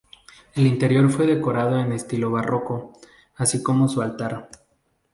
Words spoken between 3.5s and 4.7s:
como su altar.